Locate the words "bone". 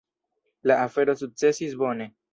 1.85-2.13